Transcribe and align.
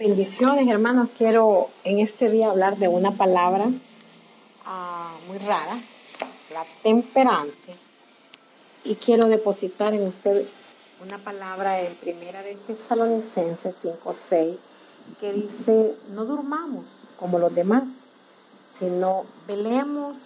Bendiciones, 0.00 0.66
hermanos. 0.66 1.10
Quiero 1.14 1.68
en 1.84 1.98
este 1.98 2.30
día 2.30 2.48
hablar 2.48 2.78
de 2.78 2.88
una 2.88 3.18
palabra 3.18 3.70
ah, 4.64 5.14
muy 5.28 5.36
rara, 5.36 5.78
la 6.54 6.64
temperancia. 6.82 7.74
Y 8.82 8.94
quiero 8.94 9.28
depositar 9.28 9.92
en 9.92 10.06
usted 10.06 10.46
una 11.04 11.18
palabra 11.18 11.82
en 11.82 11.96
primera 11.96 12.42
de 12.42 12.54
Tesalonicenses 12.54 13.84
5:6 13.84 14.56
que 15.20 15.34
dice, 15.34 15.94
no 16.14 16.24
durmamos 16.24 16.86
como 17.18 17.38
los 17.38 17.54
demás, 17.54 17.90
sino 18.78 19.26
velemos 19.46 20.16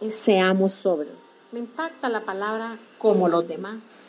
y 0.00 0.10
seamos 0.10 0.72
sobrios. 0.72 1.14
Me 1.52 1.60
impacta 1.60 2.08
la 2.08 2.22
palabra 2.22 2.78
como 2.98 3.28
los 3.28 3.46
demás 3.46 4.02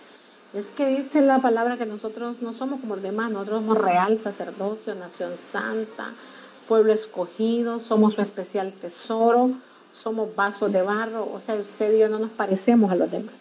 es 0.56 0.68
que 0.68 0.88
dice 0.88 1.20
la 1.22 1.42
palabra 1.42 1.78
que 1.78 1.86
nosotros 1.86 2.42
no 2.42 2.54
somos 2.54 2.80
como 2.80 2.96
los 2.96 3.04
demás, 3.04 3.30
nosotros 3.30 3.60
somos 3.60 3.78
real 3.78 4.18
sacerdocio, 4.20 4.96
nación 4.96 5.34
santa, 5.38 6.14
pueblo 6.70 6.94
escogido, 6.94 7.82
somos 7.82 8.14
su 8.14 8.22
especial 8.22 8.72
tesoro, 8.72 9.52
somos 9.92 10.34
vasos 10.34 10.72
de 10.72 10.82
barro, 10.82 11.30
o 11.30 11.42
sea, 11.42 11.56
usted 11.56 11.94
y 11.94 12.00
yo 12.00 12.08
no 12.08 12.20
nos 12.20 12.32
parecemos 12.32 12.90
a 12.90 12.96
los 12.96 13.12
demás. 13.12 13.36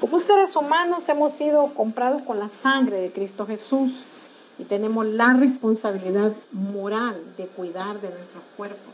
Como 0.00 0.20
seres 0.20 0.54
humanos 0.54 1.08
hemos 1.08 1.32
sido 1.32 1.74
comprados 1.74 2.22
con 2.22 2.38
la 2.38 2.48
sangre 2.48 3.00
de 3.00 3.10
Cristo 3.10 3.44
Jesús 3.44 3.90
y 4.56 4.64
tenemos 4.64 5.04
la 5.04 5.32
responsabilidad 5.32 6.32
moral 6.52 7.20
de 7.36 7.46
cuidar 7.48 8.00
de 8.00 8.10
nuestro 8.10 8.40
cuerpo. 8.56 8.90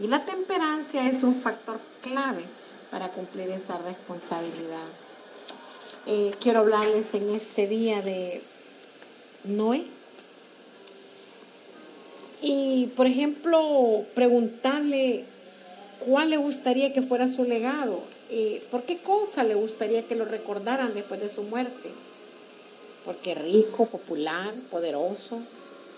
Y 0.00 0.06
la 0.06 0.24
temperancia 0.24 1.08
es 1.08 1.24
un 1.24 1.42
factor 1.42 1.80
clave 2.00 2.44
para 2.92 3.08
cumplir 3.08 3.50
esa 3.50 3.76
responsabilidad. 3.78 4.86
Eh, 6.04 6.32
quiero 6.40 6.60
hablarles 6.60 7.14
en 7.14 7.30
este 7.30 7.68
día 7.68 8.02
de 8.02 8.42
Noé. 9.44 9.84
Y, 12.40 12.86
por 12.96 13.06
ejemplo, 13.06 14.04
preguntarle 14.12 15.24
cuál 16.00 16.30
le 16.30 16.38
gustaría 16.38 16.92
que 16.92 17.02
fuera 17.02 17.28
su 17.28 17.44
legado. 17.44 18.00
Eh, 18.30 18.64
¿Por 18.72 18.82
qué 18.82 18.98
cosa 18.98 19.44
le 19.44 19.54
gustaría 19.54 20.08
que 20.08 20.16
lo 20.16 20.24
recordaran 20.24 20.92
después 20.92 21.20
de 21.20 21.28
su 21.28 21.42
muerte? 21.42 21.90
Porque 23.04 23.36
rico, 23.36 23.86
popular, 23.86 24.54
poderoso, 24.72 25.42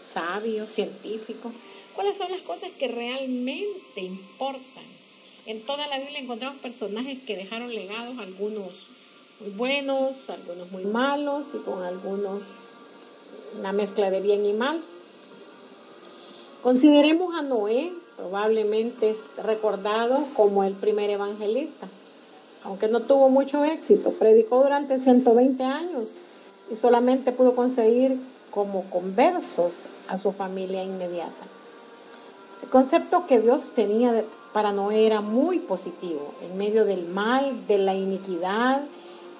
sabio, 0.03 0.67
científico. 0.67 1.51
¿Cuáles 1.95 2.19
son 2.19 2.31
las 2.31 2.43
cosas 2.43 2.71
que 2.79 2.89
realmente 2.89 4.03
importan? 4.03 4.85
En 5.47 5.63
toda 5.63 5.87
la 5.87 5.99
Biblia 5.99 6.19
encontramos 6.19 6.61
personajes 6.61 7.21
que 7.27 7.37
dejaron 7.37 7.75
legados, 7.75 8.19
algunos 8.19 8.73
muy 9.41 9.51
buenos, 9.51 10.31
algunos 10.31 10.71
muy 10.71 10.85
malos 10.85 11.47
y 11.55 11.59
con 11.59 11.83
algunos 11.83 12.43
una 13.59 13.73
mezcla 13.73 14.11
de 14.11 14.21
bien 14.21 14.47
y 14.47 14.53
mal. 14.53 14.81
Consideremos 16.63 17.35
a 17.35 17.43
Noé, 17.43 17.93
probablemente 18.17 19.17
recordado 19.43 20.27
como 20.35 20.65
el 20.65 20.75
primer 20.75 21.11
evangelista, 21.11 21.89
aunque 22.63 22.89
no 22.89 23.03
tuvo 23.03 23.29
mucho 23.29 23.65
éxito, 23.65 24.13
predicó 24.13 24.63
durante 24.63 24.99
120 24.99 25.63
años 25.65 26.09
y 26.71 26.77
solamente 26.77 27.33
pudo 27.33 27.55
conseguir 27.55 28.19
como 28.51 28.89
conversos 28.89 29.85
a 30.09 30.17
su 30.17 30.33
familia 30.33 30.83
inmediata. 30.83 31.45
El 32.63 32.69
concepto 32.71 33.27
que 33.27 33.41
Dios 33.41 33.73
tenía 33.75 34.25
para 34.53 34.73
Noé 34.73 35.07
era 35.07 35.21
muy 35.21 35.59
positivo, 35.59 36.33
en 36.41 36.57
medio 36.57 36.85
del 36.85 37.09
mal, 37.09 37.67
de 37.67 37.79
la 37.79 37.95
iniquidad, 37.95 38.83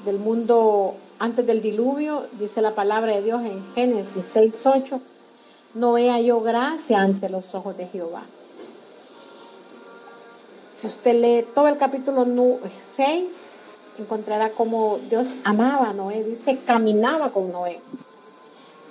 del 0.05 0.19
mundo 0.19 0.95
antes 1.19 1.47
del 1.47 1.63
diluvio, 1.63 2.27
dice 2.39 2.61
la 2.61 2.75
palabra 2.75 3.13
de 3.13 3.23
Dios 3.23 3.43
en 3.43 3.65
Génesis 3.75 4.25
6, 4.33 4.67
8, 4.67 5.01
Noé 5.75 6.11
halló 6.11 6.41
gracia 6.41 7.01
ante 7.01 7.29
los 7.29 7.55
ojos 7.55 7.77
de 7.77 7.87
Jehová. 7.87 8.23
Si 10.77 10.87
usted 10.87 11.15
lee 11.15 11.47
todo 11.55 11.69
el 11.69 11.79
capítulo 11.79 12.27
6, 12.95 13.65
encontrará 13.99 14.51
cómo 14.51 14.99
Dios 15.09 15.29
amaba 15.45 15.91
a 15.91 15.95
Noé, 15.95 16.23
dice, 16.23 16.59
caminaba 16.67 17.31
con 17.31 17.51
Noé. 17.51 17.81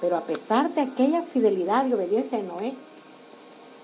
Pero 0.02 0.18
a 0.18 0.22
pesar 0.22 0.74
de 0.74 0.82
aquella 0.82 1.22
fidelidad 1.22 1.86
y 1.86 1.94
obediencia 1.94 2.38
de 2.38 2.44
Noé 2.44 2.74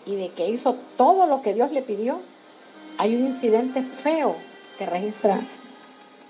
y 0.06 0.16
de 0.16 0.30
que 0.30 0.50
hizo 0.50 0.76
todo 0.98 1.28
lo 1.28 1.42
que 1.42 1.54
Dios 1.54 1.72
le 1.72 1.82
pidió, 1.82 2.20
hay 2.98 3.16
un 3.16 3.28
incidente 3.28 3.84
feo 3.84 4.36
que 4.78 4.86
registra 4.86 5.40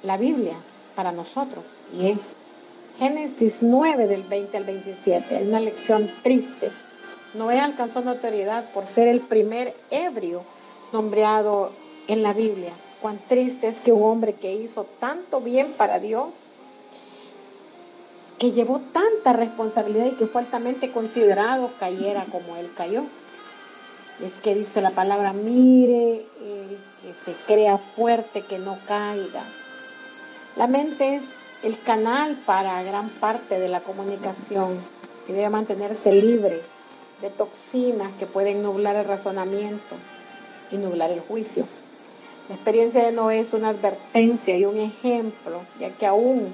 la 0.04 0.18
Biblia 0.18 0.56
para 0.96 1.12
nosotros. 1.12 1.64
Y 1.94 2.12
es 2.12 2.20
Génesis 3.00 3.60
9 3.62 4.08
del 4.08 4.24
20 4.24 4.58
al 4.58 4.64
27. 4.66 5.42
Es 5.42 5.48
una 5.48 5.62
lección 5.62 6.12
triste. 6.22 6.70
Noé 7.34 7.60
alcanzó 7.60 8.02
notoriedad 8.02 8.72
por 8.74 8.86
ser 8.88 9.08
el 9.08 9.22
primer 9.22 9.74
ebrio 9.90 10.44
nombrado 10.92 11.72
en 12.08 12.24
la 12.24 12.34
Biblia. 12.34 12.74
Cuán 13.02 13.20
triste 13.30 13.70
es 13.70 13.80
que 13.80 13.94
un 13.94 14.04
hombre 14.04 14.34
que 14.34 14.54
hizo 14.54 14.86
tanto 15.00 15.40
bien 15.40 15.74
para 15.78 16.00
Dios, 16.00 16.36
que 18.38 18.52
llevó 18.52 18.82
tanta 18.92 19.32
responsabilidad 19.32 20.08
y 20.08 20.16
que 20.16 20.28
fue 20.28 20.42
altamente 20.42 20.92
considerado, 20.92 21.72
cayera 21.80 22.26
como 22.26 22.58
él 22.58 22.70
cayó. 22.76 23.04
Es 24.22 24.40
que 24.40 24.56
dice 24.56 24.82
la 24.82 24.92
palabra, 24.92 25.32
mire 25.32 26.26
el 26.42 26.78
que 27.02 27.14
se 27.18 27.34
crea 27.48 27.78
fuerte, 27.78 28.42
que 28.42 28.60
no 28.60 28.78
caiga. 28.86 29.46
La 30.56 30.68
mente 30.68 31.18
es 31.18 31.24
el 31.64 31.82
canal 31.82 32.38
para 32.46 32.82
gran 32.84 33.10
parte 33.10 33.60
de 33.60 33.68
la 33.68 33.82
comunicación 33.82 34.80
y 35.28 35.32
debe 35.32 35.50
mantenerse 35.50 36.12
libre 36.12 36.62
de 37.22 37.30
toxinas 37.30 38.12
que 38.18 38.26
pueden 38.26 38.64
nublar 38.64 38.96
el 38.96 39.06
razonamiento 39.06 39.96
y 40.72 40.78
nublar 40.78 41.12
el 41.12 41.20
juicio. 41.20 41.66
La 42.48 42.56
experiencia 42.56 43.06
de 43.06 43.12
Noé 43.12 43.40
es 43.40 43.54
una 43.54 43.70
advertencia 43.70 44.58
y 44.58 44.66
un 44.66 44.80
ejemplo, 44.80 45.62
ya 45.80 45.92
que 45.92 46.08
aún 46.08 46.54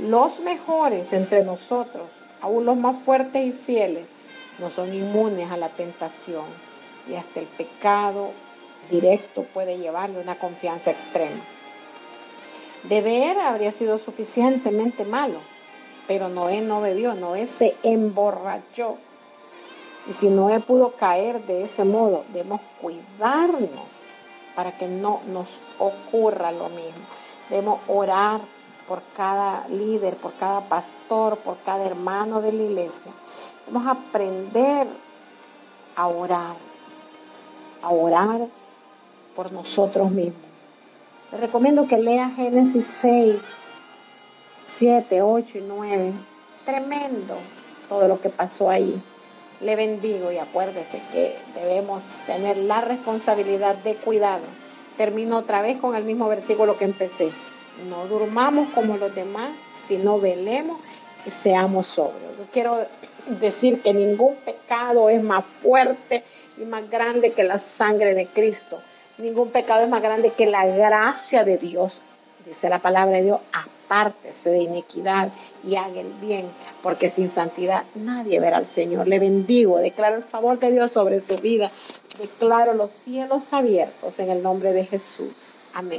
los 0.00 0.40
mejores 0.40 1.12
entre 1.12 1.44
nosotros, 1.44 2.06
aún 2.40 2.64
los 2.64 2.76
más 2.76 3.00
fuertes 3.02 3.44
y 3.46 3.52
fieles, 3.52 4.06
no 4.58 4.70
son 4.70 4.92
inmunes 4.92 5.50
a 5.50 5.56
la 5.56 5.68
tentación 5.68 6.46
y 7.08 7.14
hasta 7.14 7.40
el 7.40 7.46
pecado 7.46 8.32
directo 8.90 9.44
puede 9.44 9.78
llevarle 9.78 10.20
una 10.20 10.38
confianza 10.38 10.90
extrema. 10.90 11.42
Beber 12.84 13.38
habría 13.40 13.72
sido 13.72 13.98
suficientemente 13.98 15.04
malo, 15.04 15.40
pero 16.06 16.28
Noé 16.28 16.60
no 16.60 16.80
bebió, 16.80 17.14
Noé 17.14 17.48
se 17.58 17.76
emborrachó. 17.82 18.96
Y 20.08 20.12
si 20.12 20.28
Noé 20.28 20.60
pudo 20.60 20.92
caer 20.92 21.44
de 21.46 21.64
ese 21.64 21.84
modo, 21.84 22.24
debemos 22.32 22.60
cuidarnos 22.80 23.88
para 24.54 24.78
que 24.78 24.86
no 24.86 25.20
nos 25.26 25.60
ocurra 25.78 26.52
lo 26.52 26.68
mismo. 26.68 27.04
Debemos 27.50 27.80
orar 27.88 28.40
por 28.86 29.02
cada 29.16 29.66
líder, 29.68 30.16
por 30.16 30.32
cada 30.34 30.60
pastor, 30.62 31.36
por 31.38 31.58
cada 31.58 31.84
hermano 31.84 32.40
de 32.40 32.52
la 32.52 32.62
iglesia. 32.62 33.12
Debemos 33.66 33.88
aprender 33.88 34.86
a 35.96 36.06
orar, 36.06 36.56
a 37.82 37.90
orar 37.90 38.46
por 39.34 39.52
nosotros 39.52 40.10
mismos 40.10 40.47
recomiendo 41.36 41.86
que 41.86 41.98
lea 41.98 42.30
Génesis 42.30 42.86
6, 42.86 43.36
7, 44.68 45.22
8 45.22 45.58
y 45.58 45.60
9. 45.60 46.12
Tremendo 46.64 47.36
todo 47.88 48.08
lo 48.08 48.20
que 48.20 48.30
pasó 48.30 48.70
ahí. 48.70 49.00
Le 49.60 49.76
bendigo 49.76 50.30
y 50.30 50.38
acuérdese 50.38 51.02
que 51.12 51.36
debemos 51.54 52.04
tener 52.26 52.56
la 52.56 52.80
responsabilidad 52.80 53.76
de 53.76 53.96
cuidado. 53.96 54.44
Termino 54.96 55.38
otra 55.38 55.62
vez 55.62 55.78
con 55.78 55.94
el 55.94 56.04
mismo 56.04 56.28
versículo 56.28 56.78
que 56.78 56.84
empecé. 56.84 57.30
No 57.88 58.06
durmamos 58.06 58.70
como 58.70 58.96
los 58.96 59.14
demás, 59.14 59.50
sino 59.86 60.20
velemos 60.20 60.78
y 61.26 61.30
seamos 61.30 61.88
sobrios. 61.88 62.36
Yo 62.38 62.44
quiero 62.52 62.86
decir 63.40 63.82
que 63.82 63.92
ningún 63.92 64.36
pecado 64.36 65.08
es 65.10 65.22
más 65.22 65.44
fuerte 65.60 66.24
y 66.56 66.64
más 66.64 66.88
grande 66.88 67.32
que 67.32 67.44
la 67.44 67.58
sangre 67.58 68.14
de 68.14 68.26
Cristo. 68.26 68.80
Ningún 69.18 69.50
pecado 69.50 69.82
es 69.82 69.88
más 69.88 70.00
grande 70.00 70.30
que 70.30 70.46
la 70.46 70.64
gracia 70.64 71.42
de 71.42 71.58
Dios. 71.58 72.00
Dice 72.46 72.68
la 72.68 72.78
palabra 72.78 73.16
de 73.16 73.24
Dios, 73.24 73.40
apártese 73.52 74.50
de 74.50 74.62
iniquidad 74.62 75.30
y 75.64 75.74
haga 75.74 76.00
el 76.00 76.12
bien, 76.20 76.46
porque 76.84 77.10
sin 77.10 77.28
santidad 77.28 77.82
nadie 77.96 78.38
verá 78.38 78.58
al 78.58 78.68
Señor. 78.68 79.08
Le 79.08 79.18
bendigo, 79.18 79.78
declaro 79.78 80.16
el 80.16 80.22
favor 80.22 80.60
de 80.60 80.70
Dios 80.70 80.92
sobre 80.92 81.18
su 81.18 81.34
vida, 81.36 81.72
declaro 82.16 82.74
los 82.74 82.92
cielos 82.92 83.52
abiertos 83.52 84.20
en 84.20 84.30
el 84.30 84.40
nombre 84.40 84.72
de 84.72 84.84
Jesús. 84.84 85.52
Amén. 85.74 85.96